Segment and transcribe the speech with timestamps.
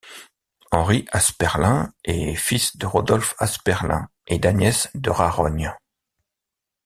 [0.71, 5.75] Henri Asperlin est fils de Rodolphe Asperlin et d'Agnès de Rarogne.